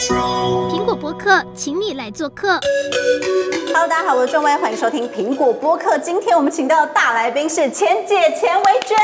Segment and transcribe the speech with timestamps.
[0.00, 2.58] 苹果播客，请你来做客。
[3.66, 5.98] Hello，大家好，我是庄威，欢迎收听苹果播客。
[5.98, 8.96] 今天我们请到的大来宾是钱姐钱维娟。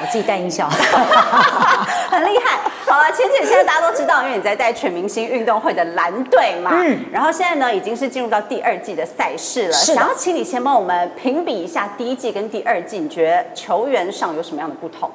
[0.00, 0.68] 我自己带音效，
[2.08, 2.60] 很厉害。
[2.86, 6.70] 好了，钱姐现在大家都知道，因为你在带全明星运动会的蓝队嘛。
[6.72, 7.04] 嗯。
[7.10, 9.72] 然后现在呢，已经是进入到第二季的赛事了。
[9.72, 9.92] 是。
[9.92, 15.10] 想要请你先帮我们评比一下第一季跟第二季，你觉得球员上有什么样的不同？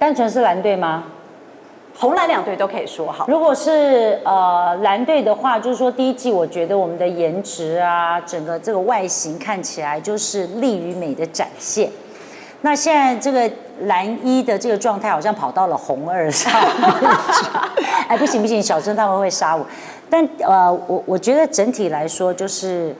[0.00, 1.04] 单纯是蓝队吗？
[1.94, 3.26] 红蓝两队都可以说好。
[3.28, 11.90] 如果是呃蓝队的话，就是说第一季我觉得我们的颜值啊，整个这个外形看起来就是力与美的展现。
[12.62, 13.50] 那现在这个
[13.80, 16.50] 蓝一的这个状态好像跑到了红二上。
[18.08, 19.66] 哎，不行不行，小祯他们会杀我。
[20.08, 22.96] 但呃，我我觉得整体来说就是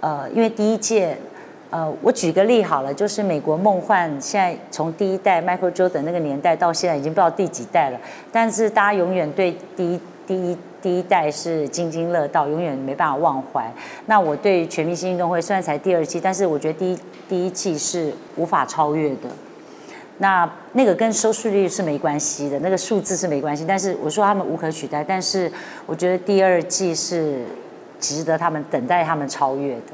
[0.00, 1.16] 呃，因为第一届。
[1.70, 8.00] 呃，我举个例好了，就是美国梦幻现在从第一代 Michael Jordan 那个年代到现在已经不知道第几代了，
[8.32, 13.72] 但是大家永远对第一第一第一代是津津乐道，永远没办法忘怀。
[14.06, 19.28] 那我对全明星运动会虽然才第二季，但是我觉得第一第一季是无法超越的。
[20.18, 23.64] 那那个跟收视率是没关系的，那个数字是没关系。
[23.66, 25.50] 但是我说他们无可取代，但是
[25.86, 27.44] 我觉得第二季是
[28.00, 29.92] 值得他们等待他们超越的。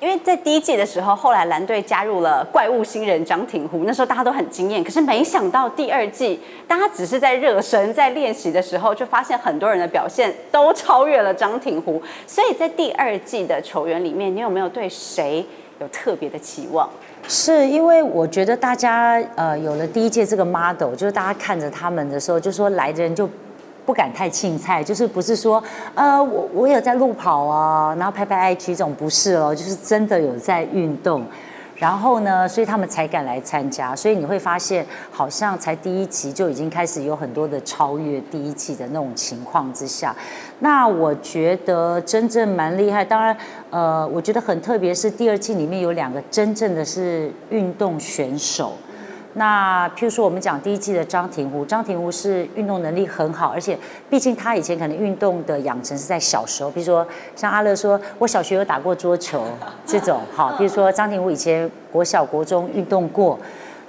[0.00, 4.82] 因为在第一季的时候，后来蓝队加入了怪物新人张庭湖，那时候大家都很惊艳。
[4.82, 12.00] 可是没想到第二季，大家只是在热身、在练习的时候，就发现很多人的表现都超越了张庭湖。
[12.28, 15.44] 所以在第二季的球员里面，你有没有对谁
[15.80, 16.88] 有特别的期望？
[17.26, 23.28] 是因为我觉得大家呃有了第一届这个 model，就是大家看着他们的时候，就说来的人就。
[23.88, 31.24] 不敢太青菜，就是不是说，呃，我我有在路跑啊，然后拍拍 IG 这种不是哦，就是真的有在运动，
[31.74, 33.96] 然后呢，所以他们才敢来参加。
[33.96, 40.14] 所以你会发现，好像才第一期就已经开始有很多的超越第一季的那种情况之下。
[40.58, 43.34] 那我觉得真正蛮厉害，当然，
[43.70, 48.74] 呃，我觉得很特别是第二季里面有两个真正的是运动选手。
[49.34, 53.78] 那譬如说，我们讲第一季的张庭湖，张庭湖是运动能力很好，而且
[54.10, 57.06] 毕竟他以前可能运动的养成是在小时候，比如说
[57.36, 59.44] 像阿乐说，我小学有打过桌球
[59.86, 63.38] 这种，好，比如说张庭湖以前国小国中运动过，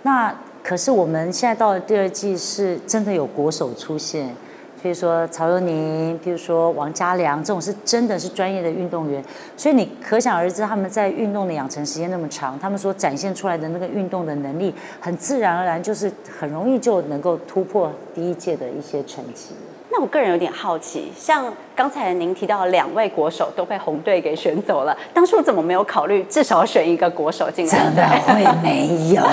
[0.04, 4.36] 那可是我们现在到了第二季，是真的有国手出现。
[4.82, 9.24] 比如说曹佑宁，譬如说王嘉良，这种是真的是专业的运动员，
[9.58, 19.54] 所以你可想而知他们在运动的养成时间那么长，他们所展现出来的那个运动的能力，很自然而然就是很容易就能够突破第一届的一些成绩。
[19.92, 27.72] 那我个人有点好奇，像刚才您提到两位国手都被红队给选走了，当初怎么没有考虑至少选一个国手进来？
[27.72, 29.24] 怎么会没有？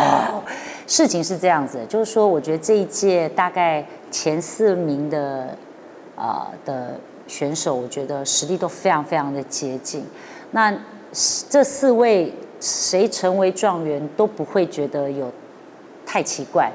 [0.86, 5.56] 事情是这样子，就是说，我觉得这一届大概前四名的、
[6.14, 10.04] 呃、的选手，我觉得实力都非常非常的接近。
[10.52, 10.76] 那
[11.48, 15.32] 这四位谁成为状元都不会觉得有
[16.04, 16.70] 太奇怪。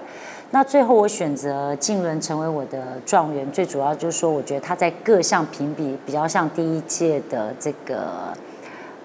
[0.51, 8.33] 那最后我选择静伦成为我的状元，最主要就是说，我觉得他在各项评比比较像第一届的这个。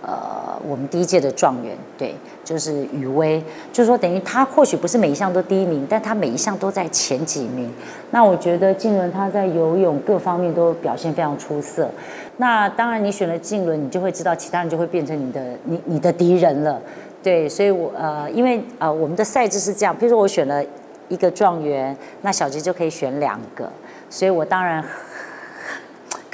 [0.08, 7.68] 呃，我们第一届的状元，对，就是雨薇，就是说等于他或许不是每一项都第一名，但他每一项都在前几名。
[8.12, 11.90] 那我觉得静伦他在游泳各方面都表现非常出色。
[12.36, 16.80] 那当然，你选了静伦，你就会知道其他人就会变成你的你你的敌人了。
[17.20, 20.64] 对，所以我呃，因为呃，我们的赛制是这样，比如说我选了
[21.08, 23.68] 一个状元，那小杰就可以选两个，
[24.08, 24.84] 所以我当然。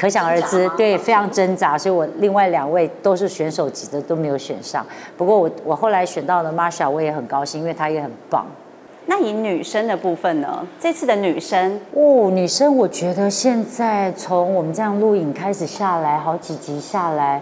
[0.03, 4.85] 可想而知，对，非常挣扎，所以我另外两位都是选手级的都没有选上。
[5.17, 8.45] 不过我我后来选到了 Marsha，我也很高兴，因为她也很棒。
[9.07, 10.67] 那以女生的部分呢？
[10.81, 17.41] 这次的女生哦，女生我觉得现在从我们这样录影开始下来，好几集下来，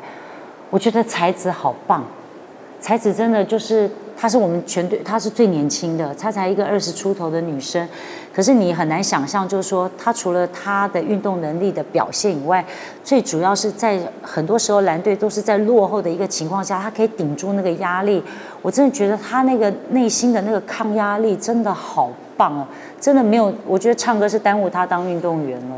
[0.69, 2.05] 我觉得才子好棒，
[2.79, 3.91] 才子真的就是。
[4.21, 7.89] 她是我们全队，她是最年轻的，她才一个二十出头的女生，
[8.35, 12.63] 可是你很难想象，就是说她除了她的运动能力的表现以外，
[13.03, 18.23] 最主要是在很多时候蓝队都是在落后的一个情况下，她可以顶住那个压力。
[18.61, 22.69] 我真的觉得她那个内心的那个抗压力真的好棒啊！
[23.01, 25.77] 真的没有，我觉得唱歌是耽误她当运动员了。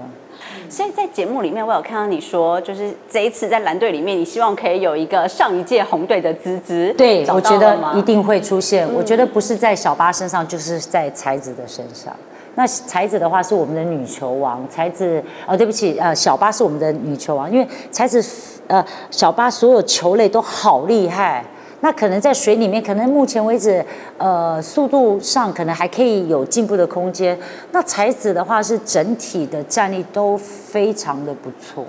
[0.73, 6.95] 所以在节目里面，我有看到你说，就是这一次在蓝队里面，你希望可以有一个上一届红队的资质。
[6.97, 8.89] 对，我觉得一定会出现。
[8.89, 12.11] 嗯、我觉得不是在小八身上，就是在才子的身上。
[12.55, 18.25] 那才子的话是我们的女球王，才子哦，对不起，呃，小八是我们的女球王，因为才子
[18.67, 21.45] 呃小八所有球类都好厉害。
[21.83, 23.85] 那可能在水里面，可能目前为止，
[24.17, 27.37] 呃，速度上可能还可以有进步的空间。
[27.73, 31.85] 那才子的话是整体的战力都非常的不错。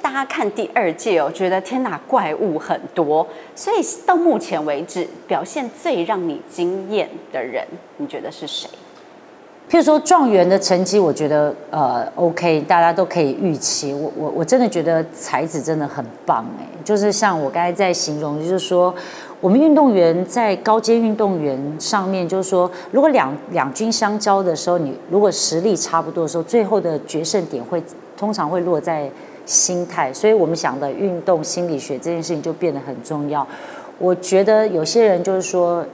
[0.00, 3.26] 大家看第二届哦，觉得天哪，怪物很多。
[3.54, 3.76] 所以
[4.06, 7.66] 到目前为止，表现最让你惊艳的人，
[7.98, 8.68] 你觉得是谁？
[9.70, 13.94] 譬如说状元的成绩，我觉得呃 OK，大家都可以预期。
[13.94, 18.94] 我我我真的觉得才子真的很棒哎，就是像我刚才在形容，就是说。
[19.44, 27.82] 我们运动员在高阶运动员上面，就是说，如果两两军相交的时候，你如果实力差不多的时候，最后的决胜点会
[28.16, 29.06] 通常会落在
[29.44, 33.46] 心态，所以我们想的运动心理学这件事情就变得很重要。
[33.98, 35.84] 我觉得有些人就是说。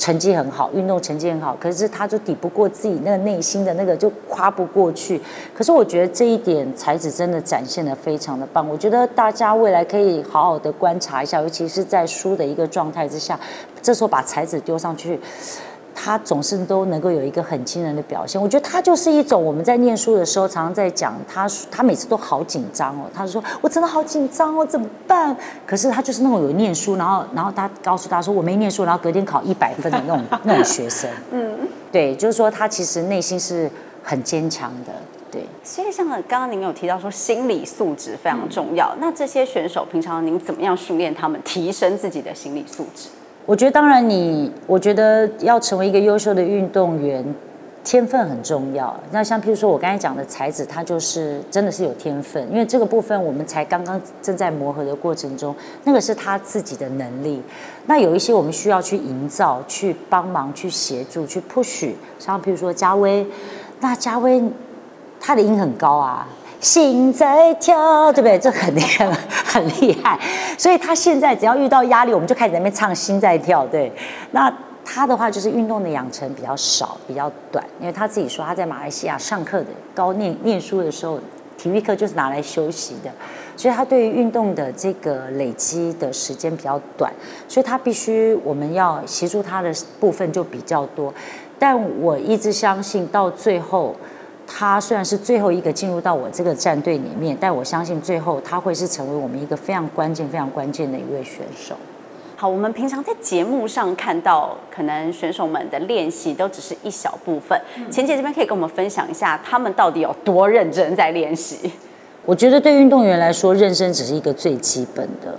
[0.00, 5.20] 成绩很好，运动成绩很好，可是他就抵不过自己那个内心的那个，就跨不过去。
[5.54, 8.66] 可是我觉得这一点才子真的展现的非常的棒。
[8.66, 13.38] 我觉得大家未来可以好好的观察一下，尤其是在输的一个状态之下，
[13.82, 15.20] 这时候把才子丢上去。
[16.02, 25.36] 他总是都能够有一个很惊人的表现，我觉得他就是一种我们在念书的时候常常在讲他，他每次都好紧张哦，他说我真的好紧张哦，怎么办？
[25.66, 33.70] 可是他就是那种有念书，然后然后他告诉他说我没念书，然后隔天考一百分的那种那种学生， 嗯，对，就是说他其实内心是
[34.02, 34.92] 很坚强的，
[35.30, 35.44] 对。
[35.62, 42.34] 所以像刚刚您有提到说心理素质非常重要，嗯，那这些选手平常您怎么样训练他们提升自己的。
[42.34, 43.08] 心理素质？
[43.50, 47.34] 我觉得，当然你，我觉得要成为一个优秀的运动员，
[47.82, 48.96] 天分很重要。
[49.10, 55.52] 那像譬如说我刚才讲的才子，他就是真的是有天分，因为这个部分我们才刚刚正在磨合的过程中，
[55.82, 57.42] 那个是他自己的能力。
[57.86, 61.90] 那有一些我们需要去营造、去帮忙、去协助、去 push。
[62.20, 63.26] 像譬如说嘉威，
[63.80, 64.40] 那嘉威
[65.18, 66.24] 他的音很高啊。
[66.60, 68.38] 心在跳，对不对？
[68.38, 69.06] 这很厉害，
[69.44, 70.18] 很厉害。
[70.58, 73.64] 所以他现在只要遇到压力，我们就开始在那边唱《心在跳》。
[73.70, 73.90] 对，
[74.32, 74.52] 那
[74.84, 81.18] 他的话就是运动的养成比较少，比较短，因为他自己说他在马来西亚上课的高念念书的时候，
[81.56, 83.10] 体育课就是拿来休息的，
[83.56, 87.10] 所以他对于运动的这个累积的时间比较短，
[87.48, 91.14] 所以他必须我们要协助他的部分就比较多。
[91.58, 93.96] 但我一直相信到最后。
[94.52, 101.76] 他虽然是最后一个进入到我这个战队里面，但我相信最后他会是成为我们一个非常关键、非常关键的一位选手。
[102.34, 107.58] 好，我们平常在节目上看到，可能选手们的练习都只是一小部分。
[107.90, 111.70] 钱姐这边可以跟我们分享一下，他们到底有多认真在练习？
[112.26, 115.34] 我觉得对运动员来说，认真只是一个最基本的。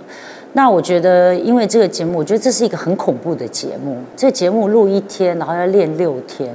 [0.54, 3.98] 那我觉得，因为这个节目，我觉得这是一个很恐怖的节目。
[4.16, 6.54] 这个节目录一天，然后要练六天。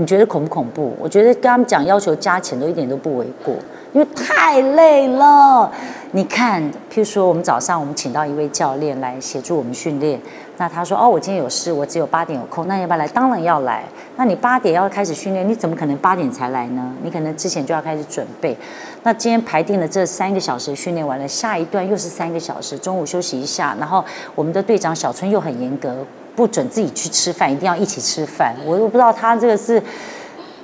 [0.00, 0.96] 你觉得恐不恐怖？
[0.98, 3.54] 我觉得跟他们讲要求加钱都一点都不为过，
[3.92, 5.70] 因为太累了。
[6.12, 10.18] 你看，譬如说我们早上我们请到一位教练来协助我们训练，
[10.56, 13.06] 那他说哦，我今天有事，我只有八点有空，那要不要来？
[13.08, 13.84] 当然要来。
[14.16, 16.94] 那你八点要开始训练，你怎么可能八点才来呢？
[17.02, 18.56] 你可能之前就要开始准备。
[19.02, 24.02] 那今天排定了这三个小时训练完了，下一段又是三个小时，中午休息一下，然后
[24.34, 25.94] 我们的队长小春又很严格。
[26.40, 28.56] 不准自己去吃饭，一定要一起吃饭。
[28.64, 29.82] 我都不知道他这个是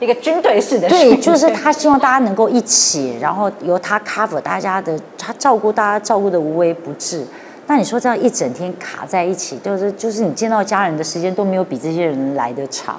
[0.00, 7.23] 一个军队式的，对， 就是他希望大家能够一起，然后由他 cover 大家的，他照顾大家，照顾的无微不至。
[7.67, 12.99] 那你说这样一整天卡在一起，就是就是你见到家人的时间都没有比这些人来的长，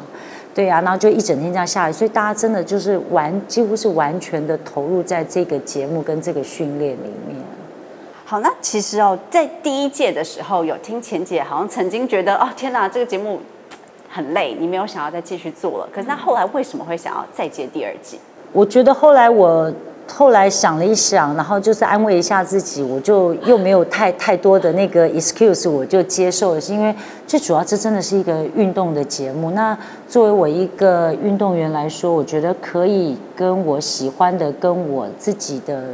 [0.53, 7.37] 对啊，然后就一整天这样下来，所以大家真的就是完，几乎是完全的投入在这个节目跟这个训练里面。
[8.29, 13.39] 好，那其实哦，在第一届的时候，有听钱姐好像曾经觉得，哦，天哪，这个节目
[14.09, 15.87] 很累，你没有想要再继续做了。
[15.95, 18.19] 可是那后来为什么会想要再接第二季？
[18.51, 19.71] 我觉得后来我
[20.05, 26.93] 后来想了一想，然后就是安慰一下自己，我就又没有太太多的那个 excuse，我就接受了，是因为
[27.25, 29.51] 最主要这真的是一个运动的节目。
[29.51, 29.77] 那
[30.09, 35.91] 作为我一个运动员来说，我觉得可以跟我喜欢的，跟我自己的。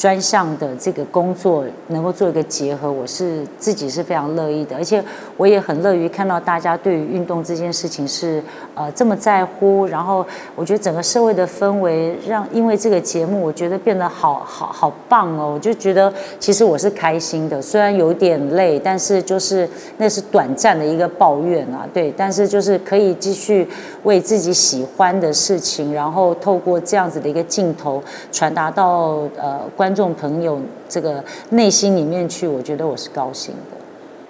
[0.00, 5.04] 专项的这个工作能够做一个结合，我是自己是非常乐意的，而且
[5.36, 8.42] 我也很乐于看到大家对于运动这件事情是
[8.74, 9.84] 呃这么在乎。
[9.84, 10.24] 然后
[10.56, 15.52] 我觉得整个社会的氛围让因为这个节目，我觉得变得好好好棒哦！
[15.52, 23.68] 我就觉得其实我是开心的，虽然有点累，但是就是那是短暂的一个抱怨啊，对，但是就是可以继续
[24.04, 28.02] 为自己喜欢的事情，然后透过这样子的一个镜头
[28.32, 29.89] 传达到呃观。
[29.90, 30.56] 观众朋友，
[30.88, 33.76] 这个内心里面去，我觉得我是高兴的。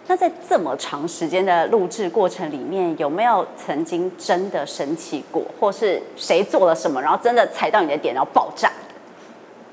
[0.07, 8.73] 那在这么长时间的录制过程里面，有没有曾经真的生气过，或是谁做了什么，然后真的踩到你的点，然后爆炸？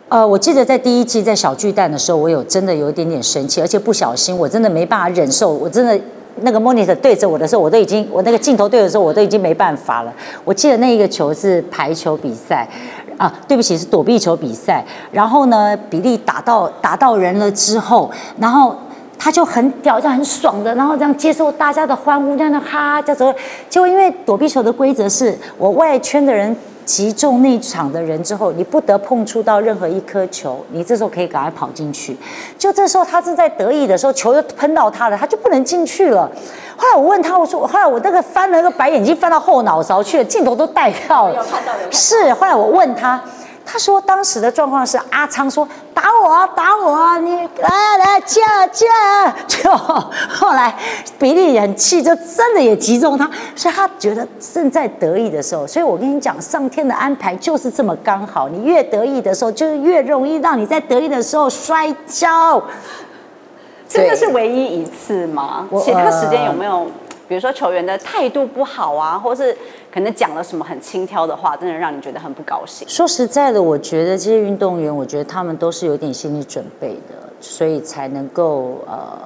[0.10, 5.98] 呃，我记得在第一季在小巨蛋的时候，我有真的有一点点生气，而且不小心，我真的没办法忍受，我真的
[6.41, 10.13] 那个 monitor 对着我的时候，我都已经我那个镜头对的时候，我都已经没办法了。
[10.44, 12.67] 我记得那一个球是排球比赛，
[13.18, 14.86] 啊，对不起，是躲避球比赛。
[15.12, 18.10] 然后呢，比利打到打到人了之后，
[18.40, 18.76] 然后
[19.20, 23.36] 他就很屌，这样很爽的，然后这样接受大家的欢呼，这样的哈这样子。
[23.70, 26.56] 结果因为躲避球的规则是我外圈的人。
[26.88, 32.17] 击中那场的人之后，你不得碰触到任何一颗球，你这时候可以赶快跑进去。
[32.58, 36.32] 就这时候他正在得意的时候，球又喷到他了，他就不能进去了。
[36.77, 41.46] 后来我问他，我说，后来我那个翻了个白眼睛翻到后脑勺去了，镜头都带到了。
[41.91, 43.22] 是，后来我问他。
[43.70, 48.86] 他说当时的状况是阿昌说打我啊打我啊你来来架架，
[49.46, 50.74] 就后来
[51.20, 62.64] 比利也很气，就真的也击中他，所以他觉得正在得意的时候，所以我跟你讲，上天的安排就是这么刚好，你越得意的时候，就是越容易让你在得意的时候摔跤。
[63.90, 65.68] 这个是唯一一次吗？
[65.84, 66.88] 其他时间有没有？
[67.28, 69.56] 比如说球员的态度不好啊，或是
[69.92, 72.88] 可能讲了什么很轻佻的话，真的让你觉得很不高兴。
[72.88, 79.20] 说实在的，我觉得这些运动员，我觉得他们都是有点心理准备的，所以才能够呃，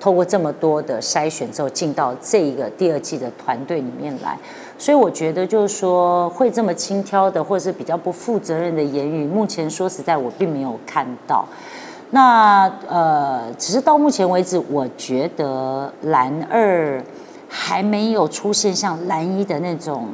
[0.00, 4.38] 透过这么多的筛选之后进到这一个第二季的团队里面来。
[4.78, 11.44] 所以我觉得就是说会这么轻佻的，或者是比较不负责任的言语，目前说实在我并没有看到。
[12.12, 17.00] 那呃，只是到目前为止，我觉得蓝二
[17.48, 20.08] 还没有出现像蓝一的那种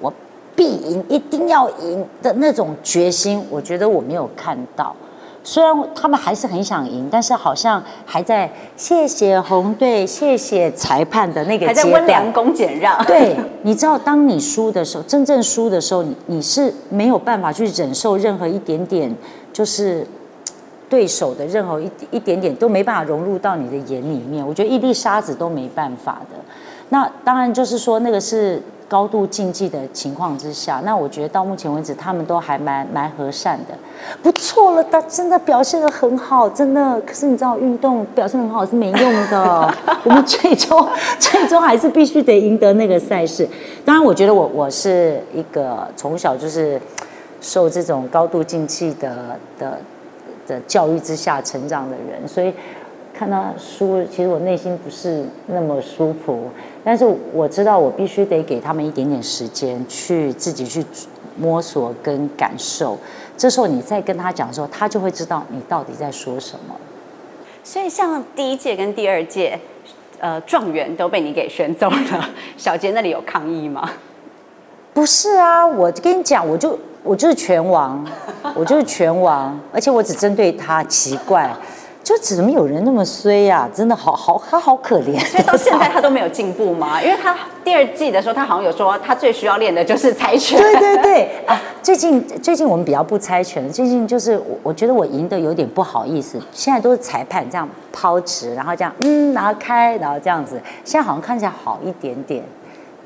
[0.00, 0.10] 我
[0.56, 3.44] 必赢、一定要赢的那种决心。
[3.50, 4.96] 我觉得我没有看到，
[5.42, 13.04] 虽然他们还是很想赢，但是好像还在谢谢红队、谢谢裁判的那个还在温良恭俭让。
[13.04, 19.14] 对，你知道，当你输的时候，真正输的时候，你你是没有办法去忍受任何一点点，
[19.52, 20.06] 就是。
[20.94, 26.38] 对手的任何一一点点都没办法融入到你的眼里面，我觉得一粒沙子都没办法的。
[26.90, 30.80] 那当然就是说，那个是高度竞技的情况之下。
[30.84, 33.74] 那我觉得到目前为止，他们都还蛮蛮和善的，
[34.22, 37.00] 不错了，他真的表现的很好，真的。
[37.00, 39.74] 可是你知道，运动表现很好是没用的，
[40.04, 43.48] 我们最终最终还是必须得赢得那个赛事。
[43.84, 46.80] 当然，我觉得我我是一个从小就是
[47.40, 49.76] 受这种高度竞技的的。
[50.46, 52.52] 的教育之下成长的人，所以
[53.12, 56.48] 看他输，其实我内心不是那么舒服。
[56.82, 60.84] 但是我知道，我必须得给他们一点点时间，去自己去
[61.38, 62.98] 摸索跟感受。
[63.36, 66.74] 这时候你再跟他讲的时候，他就会知道你到底在说什么。
[67.62, 69.58] 所以，像第一届跟第二届，
[70.18, 72.30] 呃，状元都被你给选走了。
[72.56, 73.90] 小杰那里有抗议吗？
[74.92, 76.78] 不是啊，我跟你讲，我就。
[77.04, 78.04] 我就是拳王，
[78.56, 80.82] 我就是拳王，而且我只针对他。
[80.84, 81.50] 奇怪，
[82.02, 83.70] 就怎么有人那么衰呀、啊？
[83.74, 85.18] 真的好好，他好可怜。
[85.26, 87.00] 所以到现在他都没有进步吗？
[87.04, 90.58] 因为他第二季的时候，他好像有说他最需要练的就是猜拳。
[90.58, 91.60] 对对对 啊！
[91.82, 96.40] 最近最近我们比较不猜拳，最近就是我我觉得我赢得有点不好意思。
[96.52, 100.60] 现在都是裁判这样抛直，然后这样嗯，然后开，然后这样子。
[100.84, 102.42] 现在好像看起来好一点点，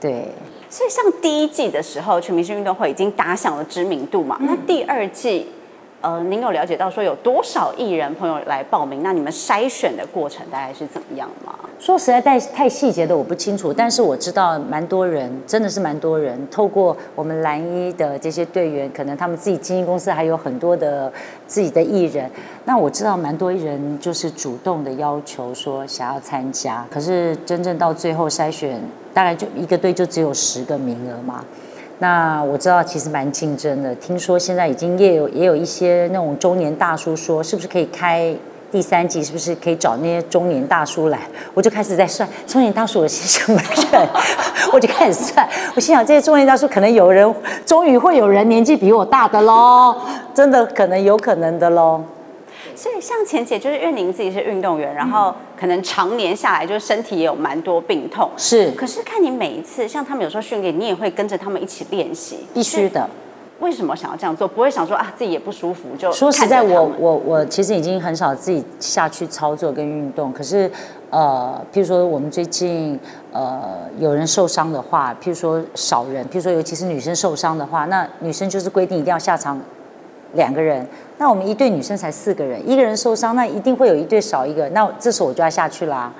[0.00, 0.28] 对。
[0.70, 4.36] 所以，像第一季的时候，全明星运动会已经打响了知名度嘛。
[4.40, 5.46] 嗯、那第二季，
[6.00, 9.02] 呃，您有了解到说有多少艺人朋友来报名？
[9.02, 11.54] 那你们筛选的过程大概是怎么样吗？
[11.80, 21.12] 说实在，太太细节的我不清楚，但是我知道蛮多人，真的是蛮多人，透过我们蓝一的这些队员，可能他们自己经纪公司还有很多的
[21.46, 22.30] 自己的艺人。
[22.64, 28.80] 那我知道蛮多艺人就是主动的要求说想要参加，可是真正到最后筛选。
[29.14, 31.44] 大概就一个队就只有十个名额嘛，
[32.00, 33.94] 那我知道其实蛮竞争的。
[33.96, 38.32] 听说现在已经也有也有一些那种中年大叔说，是不是可以开
[38.70, 39.24] 第三季？
[39.24, 41.18] 是不是可以找那些中年大叔来？
[41.54, 43.60] 我就开始在算中年大叔有些什么
[43.92, 44.08] 人，
[44.72, 45.48] 我就开始算。
[45.74, 47.34] 我心想这些中年大叔可能有人
[47.66, 49.96] 终于会有人年纪比我大的喽，
[50.32, 52.00] 真的可能有可能的喽。
[52.74, 58.30] 所以像钱姐，就是因为您自己是运动员，然后可能常年下来，就是身体也有蛮多病痛。
[58.36, 58.70] 是。
[58.72, 62.38] 可是看你每一次，像他们有时候训练，你也会跟着他们一起练习。
[62.54, 63.08] 必须的。
[63.60, 64.46] 为什么想要这样做？
[64.46, 66.12] 不会想说啊，自己也不舒服就。
[66.12, 70.32] 说实在，我我我其实已经很少自己下去操作跟运动。
[70.32, 70.70] 可是
[71.10, 72.96] 呃，譬如说我们最近
[73.32, 79.60] 呃有人受伤的话，譬如说少人，譬如说尤其是女生受伤的话，那女生就是规定一定要下场
[80.38, 80.86] 两个人。
[81.18, 84.66] 那我们一队女生才四个人，一个人受伤，那一定会有一队少一个。
[84.70, 86.10] 那这时候我就要下去啦，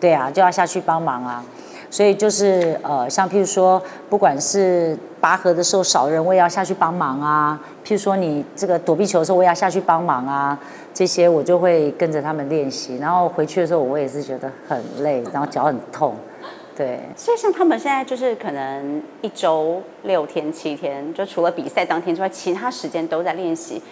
[0.00, 1.44] 对啊，就要下去帮忙啊。
[1.88, 3.80] 所以就是呃，像譬如说，
[4.10, 7.58] 不管是拔河的时候少人，我也要下去帮忙啊。
[7.84, 10.58] 譬如说你这个躲避球的时候，我也要下去帮忙啊。
[10.92, 12.96] 这些我就会跟着他们练习。
[12.96, 16.14] 然后回去的时候，我也是觉得很累，然后脚很痛。
[16.76, 17.00] 对。
[17.16, 23.82] 所以像他们现在就是可能一周六天七天，就除了比赛当天之外，其他时间都在练习。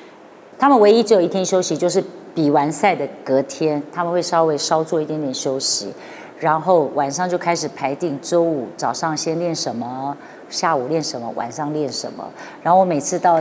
[0.58, 5.92] 他们唯一只有一天休息，就是比完赛的隔天，他们会稍微稍做一点点休息。
[6.38, 10.16] 然后晚上就开始排定，周五早上先练什么，
[10.50, 12.28] 下午练什么，晚上练什么。
[12.62, 13.40] 然后我每次到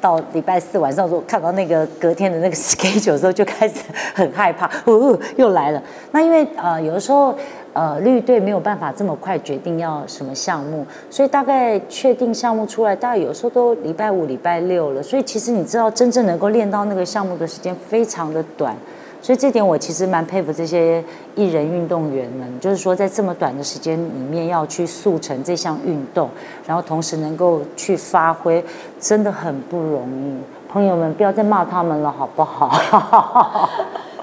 [0.00, 3.74] 到礼拜四晚上的时候，看到那个隔天的那个 schedule 的时候，就开始
[4.14, 5.82] 很害怕，哦，又来了。
[6.12, 7.34] 那因为呃有的时候
[7.72, 15.02] 呃绿队没有办法这么快决定要什么项目，所以大概确定项目出来，大概有时候都礼拜五、礼拜六了。
[15.02, 18.74] 所以其实你知道，真正能够练到那个项目的时间非常的短。
[19.22, 26.30] 所以这点我其实蛮佩服这些艺人运动员们，就是说在这么短的时间里面要去速成这项运动，
[26.66, 28.64] 然后同时能够去发挥，
[28.98, 30.40] 真的很不容易。
[30.72, 32.68] 朋友们不要再骂他们了，好不好？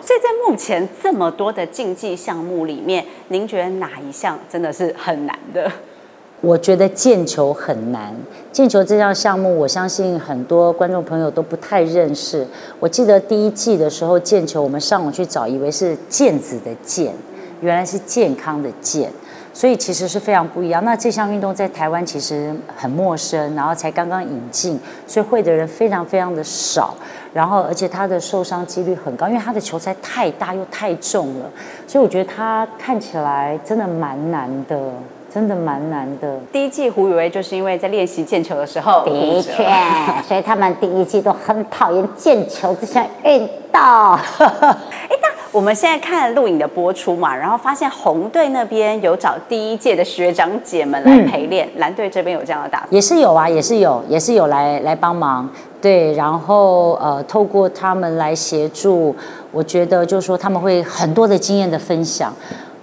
[0.01, 5.69] 所以在目前这么多的竞技项目里面，您觉得哪一项真的是很难的？
[6.41, 8.13] 我觉得毽球很难，
[8.53, 12.45] 毽球这项项目，我相信很多观众朋友都不太认识。
[12.79, 17.09] 我记得第一季的时候，毽球我们上网去找，以为是毽子的毽，
[17.61, 19.11] 原来是健康的健，
[19.51, 20.85] 所以其实是非常不一样。
[20.85, 26.93] 那这项运动在台湾其实很陌生，然后才刚刚引进，所以会的人非常非常的少。
[27.33, 31.49] 然后而且它的受伤几率很高，因为它的球材太大又太重了，
[31.87, 34.93] 所以我觉得它看起来真的蛮难的。
[35.33, 36.37] 真的蛮难的。
[36.51, 39.65] 第一季胡宇威就是因为在练习毽球的时候，的确，
[40.27, 43.79] 所以他们第一季都很讨厌毽球这项运动。
[43.79, 52.93] 哎，那我们现在看录影的播出嘛，然后发现红队那边有找第一届的学长姐们来陪练，嗯、蓝队这边有这样的打算？
[52.93, 55.47] 也是有啊，也是有，也是有来来帮忙。
[55.79, 59.15] 对，然后呃，透过他们来协助，
[59.51, 62.33] 我觉得就是说他们会很多的经验的分享。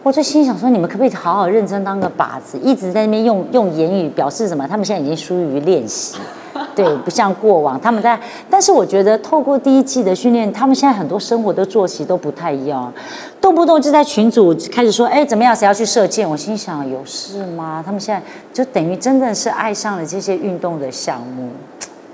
[0.04, 4.68] 我就心想说，你们可不可以好好认真当个靶子，一直在那边用用言语表示什么？
[4.68, 6.18] 他们现在已经疏于练习，
[6.76, 8.20] 对，不像过往他们在。
[8.50, 12.92] 但是我觉得透过第一季的训练，他们现在很多生活的作息都不太一样，
[13.40, 15.56] 动不动就在群组开始说，哎，怎么样？
[15.56, 16.28] 谁要去射箭？
[16.28, 17.82] 我心想，有事吗？
[17.84, 21.48] 他们现在就等于真的是爱上了这些运动的项目，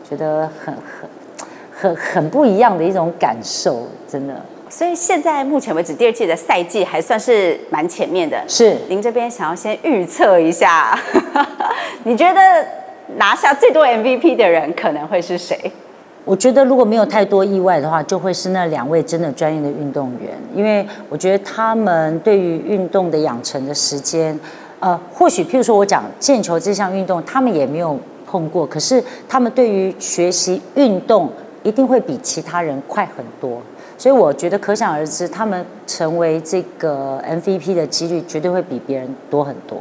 [0.08, 1.10] 觉得很很
[1.72, 4.40] 很很不一样的一种感受，真的。
[4.70, 8.40] 所以现在目前为止，第二季的赛季还算是蛮前面的。
[8.46, 10.96] 是，您这边想要先预测一下，
[12.04, 12.40] 你觉得
[13.16, 15.58] 拿下最多 MVP 的人可能会是谁？
[16.24, 24.38] 我觉得如果没有太多意外的话，就会是那两位真的专业的运动员，因为我觉得他们对于运动的养成的时间，
[24.78, 31.28] 呃，或许譬如说我讲毽球这项运动，他们也没有碰过，可是他们对于学习运动
[31.64, 33.60] 一定会比其他人快很多。
[34.00, 39.76] 所以我觉得可想而知，他们成为这个 MVP 的几率绝对会比别人多很多。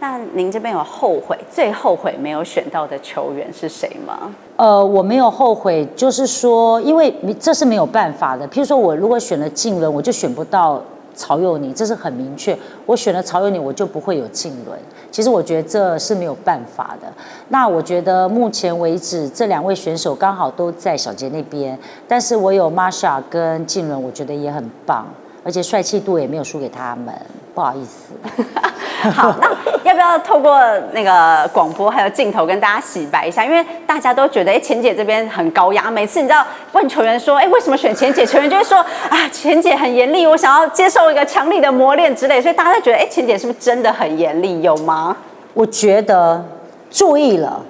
[0.00, 4.34] 那您这边有后悔，最后悔没有选到的球员是谁吗？
[4.56, 8.44] 呃，我没有后悔，就是说，因为这是没有办法的。
[8.48, 10.82] 譬如说，我如果选了静雯，我就选不到。
[11.14, 12.56] 曹佑宁，这是很明确。
[12.86, 14.78] 我选了曹佑宁，我就不会有静伦。
[15.10, 17.06] 其实我觉得这是没有办法的。
[17.48, 25.06] 那我觉得目前为止，这两位选手刚好都在小杰那边，但是我有 Masha 跟静伦，我觉得也很棒，
[25.44, 27.14] 而且帅气度也没有输给他们。
[27.54, 28.14] 不好意思。
[29.12, 29.48] 好，那
[29.84, 30.58] 要不要透过
[30.92, 33.44] 那个广播还有镜头跟大家洗白一下？
[33.44, 35.88] 因为大家都觉得，哎，钱姐这边很高压。
[35.88, 38.26] 每次你知道问球员说，哎，为什么选钱姐？
[38.26, 42.42] 球员就会说，啊，钱姐很严厉，我想要接受一个强力的磨练之类。
[42.42, 44.60] 所以大家都觉得，哎，钱姐是不是真的很严厉？
[44.62, 45.16] 有吗？
[45.52, 46.44] 我觉得
[46.90, 47.62] 注意了，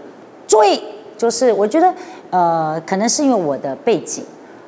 [0.48, 0.82] 注意，
[1.18, 1.92] 就是我觉得，
[2.30, 4.24] 呃，可能是因为我的背景。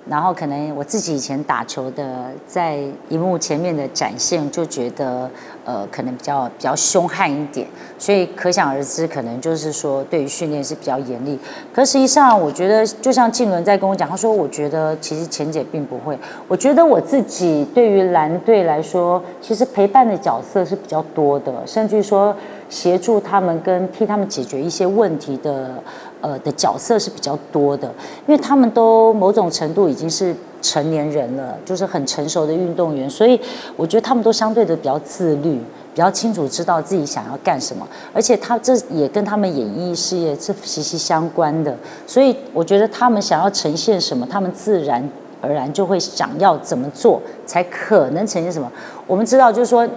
[0.09, 5.29] 然后可能我自己以前打球的，在荧幕前面的展现，就觉得
[5.65, 7.67] 呃，可能比较比较凶悍一点，
[7.99, 11.37] 所以可想而知，可能就是说对于训练是比较严厉。
[11.75, 16.17] 可实际上，我觉得就像静伦在跟我讲，他说，我觉得其实钱姐并不会。
[16.47, 22.33] 我觉得我自己对于蓝队来说，其实陪伴的角色是比较多的，甚至于说
[22.69, 25.83] 协助他们跟替他们解决一些问题的。
[26.21, 27.87] 呃的角色是比较多的，
[28.27, 33.41] 因为他们都某种程度已经是成年人了，就是很成熟的运动员，所以
[33.77, 35.59] 我觉得他们都相对的比较自律，
[35.95, 41.77] 比较清楚知道自己想要干什么，而且他这也跟他们演艺事业是息息相关的，
[42.07, 45.09] 所以我觉得他们想要呈现什么，他们自然
[45.41, 48.71] 而然就会想要怎么做才可能呈现什么。
[49.07, 49.89] 我们知道，就是说。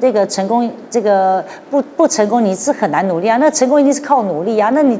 [0.00, 3.36] 这个成功，这个不不成功，你是很难努力啊。
[3.38, 4.70] 那成功一定是靠努力啊。
[4.72, 4.98] 那你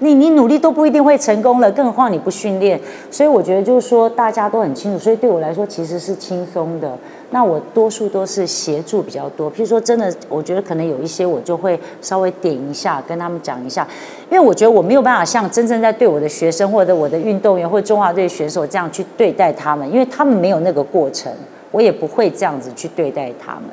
[0.00, 2.80] 你你努力都不一定会成功了，更何况你不训练。
[3.10, 6.96] 所以我觉得就是说大家都很清楚，所以对我来说其实是轻松的。
[7.30, 13.86] 那我多数都是协助比较多，譬如说真的，我觉得可能有一些我就会稍微点一下，跟他们讲一下，
[14.30, 21.32] 因为我觉得我没有办法像真正在对我的学生或者我的运动员或中华队选手这样去对待他们，因为他们没有那个过程，
[21.72, 23.64] 我也不会这样子去对待他们。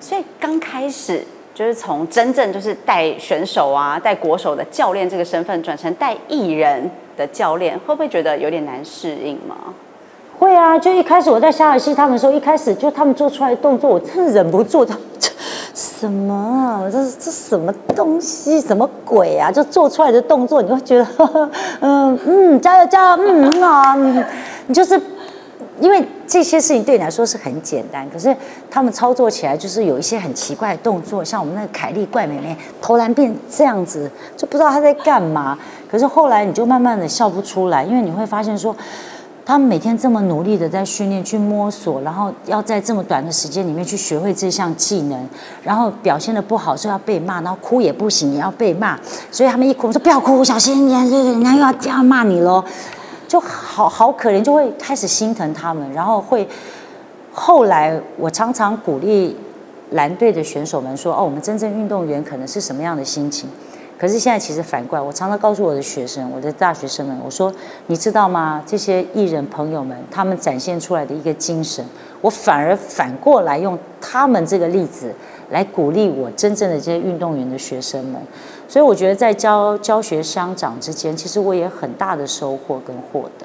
[0.00, 1.22] 所以刚开始
[1.54, 9.56] 就是从真正就是带选手啊、带国手的教练这个身份，转成带艺人的教练，会不会觉得有点难适应吗？
[10.38, 15.30] 会啊，就一开始我在夏尔西他们说，一开始就他们做出来的动作，我真的忍不住，他这
[15.74, 16.88] 什么啊？
[16.90, 18.58] 这是这什么东西？
[18.58, 19.52] 什么鬼啊？
[19.52, 23.94] 就做出来的动作，你会觉得， 呵呵 嗯嗯，加油加油，嗯很好啊，
[24.66, 24.98] 你就是
[25.80, 28.34] 因为这些事情对你来说是很简单，可是
[28.70, 35.58] 他们操作起来就是有一些很奇怪的动作，像我们那个凯丽怪美眉投篮变这样子，就不知道她在干嘛。
[35.90, 38.76] 可是后来你就慢慢的笑不出来，因为你会发现说。
[39.42, 45.28] 他们每天这么努力的在训练、去摸索，然后要在这么短的时间里面去学会这项技能，
[45.64, 48.96] 然后表现的不好是要被骂，然后哭也不行，也要被骂。
[49.32, 52.62] 所以他们一哭，我说不要哭，小心人家人家又要这样骂你喽，
[53.30, 56.48] 就好好可怜，就会开始心疼他们，然后会
[57.30, 59.36] 后来我常常鼓励
[59.90, 63.48] 蓝队的选手们说：“哦，我们真正运动员可能是什么样的心情？”
[63.96, 67.54] 可是现在其实反过来，我常常告诉我的学生，我的大学生们，我说，
[67.86, 68.60] 你知道吗？
[68.66, 71.84] 这些艺人朋友们，他们展现出来的一个精神，
[72.20, 75.14] 我反而反过来用他们这个例子
[75.50, 78.20] 来鼓励我真正的这些运动员的学生们。
[78.70, 83.44] 所以我觉得在教教学相长之间，其实我也很大的收获跟获得。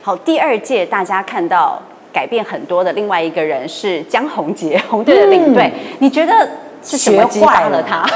[0.00, 1.78] 好，第二届大家看到
[2.10, 6.48] 改变很多的另外一个人是江宏杰， 红队的领队，嗯、你觉得？
[6.82, 8.06] 是学坏了他，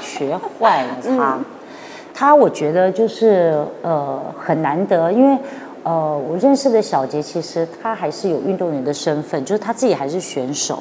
[0.00, 1.36] 学坏了他，
[2.14, 5.36] 他我觉得就是呃很难得，因为
[5.82, 10.80] 呃我认识的小杰其实他还是有运动员的身份，就是他自己还是选手。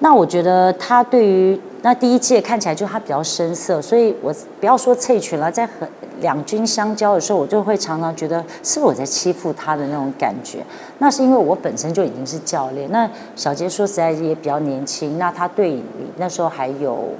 [0.00, 5.86] 那我觉得他对于那第一届看起来就他比较深色，所以我不要说萃群了，在和
[6.20, 10.58] 两军相交的时候，我就会常常觉得是不是我在欺负他的那种感觉。
[10.98, 15.82] 那是因为我本身就已经是教练，那小杰说实在也比较年轻，那他对你
[16.16, 17.10] 那时候还有。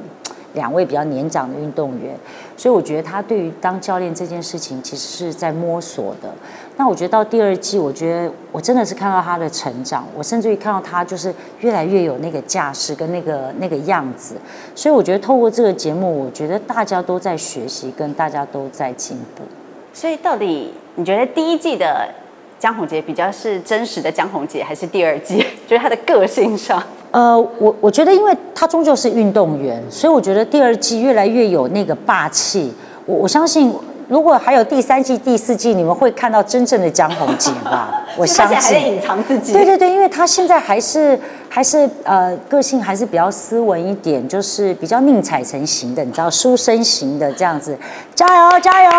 [0.57, 2.17] 两位比较年长的运动员，
[2.57, 6.29] 所以我觉得他对于当教练这件事情其实是在摸索的。
[6.77, 14.35] 那我觉得到第二季，我觉得我真的是看到他的成长，我甚至于看到他就是越来越有那个架势跟那个那个样子。
[14.75, 19.45] 所以我觉得透过这个节目，我觉得大家都在学习，跟大家都在进步。
[19.93, 22.09] 所以到底你觉得第一季的
[22.59, 26.83] 江宏杰比较是真实的江宏杰，还是第二季 就是他的个性上？
[27.17, 32.71] 呃，我我觉得，因为他终究是运动员，所以我觉得第二季越来越有那个霸气。
[33.07, 33.73] 我我相信，
[34.07, 38.05] 如果还有第三季、第四季，你们会看到真正的江宏杰吧？
[38.19, 38.57] 我相信。
[38.59, 39.55] 还在隐藏自己。
[39.55, 47.77] 对对对，因为他现在还是还是呃，个性还是比较斯文一点，就是比较宁采臣型的，你知道，书生型的这样子。
[48.15, 48.91] 加油加油，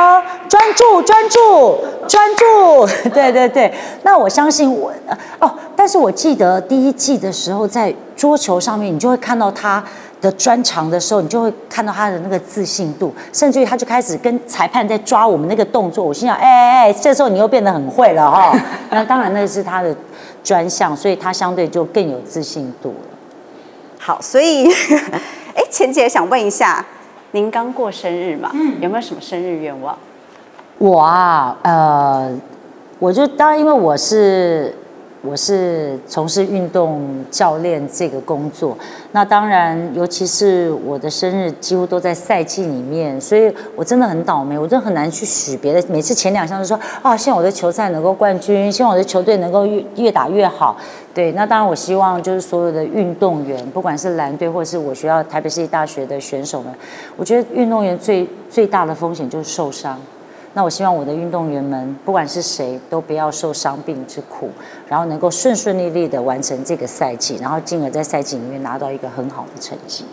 [0.49, 3.10] 专注专注专注。
[3.13, 4.91] 对对对，那我相信我
[5.39, 7.93] 哦，但是我记得第一季的时候在。
[8.17, 9.83] 桌球上面，你就会看到他
[10.19, 16.03] 的专长的时候，你就会看到他的那个自信度，甚至于他就开始跟裁判在抓我们那个动作。
[16.03, 18.60] 我心想，哎哎哎，这时候你又变得很会了哈、哦。
[18.89, 19.95] 那当然那是他的
[20.43, 23.17] 专项，所以他相对就更有自信度了。
[23.99, 24.67] 好，所以，
[25.53, 26.84] 哎，钱姐想问一下，
[27.32, 28.49] 您刚过生日嘛？
[28.53, 29.97] 嗯，有没有什么生日愿望？
[30.80, 32.32] 我啊，呃，
[32.99, 34.75] 我就当然因为我是。
[35.27, 38.77] 我是从事运动教练这个工作，
[39.11, 45.83] 那当然，尤其是我的生日几乎都在赛季里面，所以我真的很倒霉，我真的很难去许别的。
[45.89, 50.77] 每次前两项都说啊，希望我的球赛能够冠军，希望我的球队能够越越打越好。
[51.13, 56.73] 对，那当然，我希望就是所有的运动员，不管是蓝队或是我学校台北市立大学的选手们，
[57.17, 59.99] 我觉得运动员最最大的风险就是受伤。
[60.58, 64.50] 那我希望我的运动员们，不管是谁，都不要受伤病之苦，
[64.88, 70.04] 然后能够顺顺利利的完成这个赛季，然后进而在赛季里面拿到一个很好的成绩。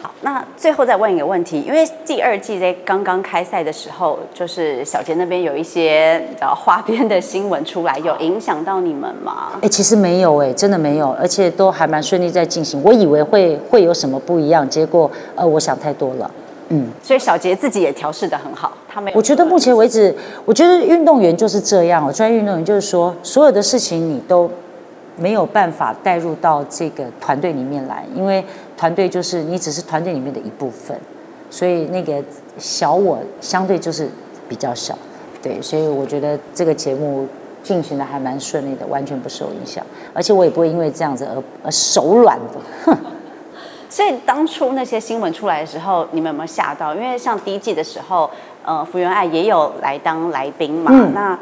[0.00, 9.58] 好，那最后再问一个问题，因为第二季在刚刚开赛的时候，就是小杰那边有一些比较花边的新闻出来，有影响到你们吗？
[9.60, 12.80] 哎，其实没有，哎，真的没有，而且都还蛮顺利在进行。
[12.84, 16.30] 我以为会会有什么不一样，结果呃，我想太多了。
[16.68, 18.70] 嗯，所以小杰自己也调试的很好，
[19.14, 22.04] 我觉得目前为止，我觉得运动员就是这样。
[22.06, 24.50] 我专业运动员就是说，所有的事情你都
[25.16, 28.44] 没有办法带入到这个团队里面来，因为
[28.76, 30.96] 团队就是你只是团队里面的一部分，
[31.50, 32.22] 所以那个
[32.58, 34.08] 小我相对就是
[34.48, 34.96] 比较小，
[35.42, 37.26] 对，所以我觉得这个节目
[37.62, 39.84] 进行的还蛮顺利的，完全不受影响，
[40.14, 42.96] 而且我也不会因为这样子而而手软的，哼。
[43.98, 46.94] 所以当初那些新闻出来的时候，你们有没有吓到？
[46.94, 48.30] 因为像第一季的时候，
[48.64, 51.36] 呃，福原爱也有来当来宾嘛，嗯、那。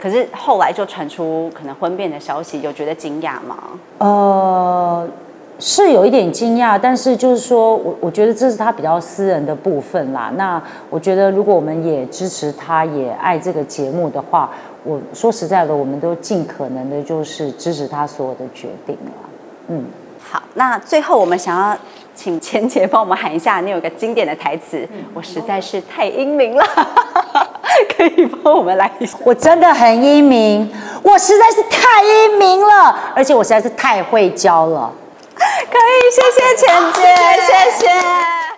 [0.00, 3.56] 可是后来就传出可能婚变的消息，有觉得惊讶吗？
[3.98, 5.08] 呃，
[5.60, 10.32] 是有一点惊讶，但是就是说我我觉得这是他比较私人的部分啦。
[10.34, 10.60] 那
[10.90, 14.50] 我觉得如果我们也支持他，也爱这个节目的话，
[14.82, 19.12] 我说实在的，我们都尽可能的就是支持他所有的决定了。
[19.68, 19.84] 嗯，
[20.32, 21.76] 好，那最后我们想要
[22.14, 26.64] 请钱姐帮我们喊一下，你有个经典的台词，嗯、我实在是太英明了。
[27.94, 29.18] 可以帮我们来一下？
[29.26, 34.90] 我真的很英明，我实在是太英明了，而且我实在是太会教了。
[35.36, 37.02] 可以，谢谢钱姐，
[37.42, 37.86] 谢谢。
[37.86, 38.51] 谢谢